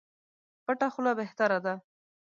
پټه 0.65 0.87
خوله 0.93 1.11
بهتره 1.19 1.59
ده. 1.65 1.73